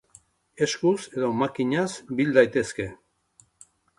Eskuz 0.65 0.93
edo 1.19 1.29
makinaz 1.41 1.91
bil 2.21 2.33
daitezke. 2.39 2.87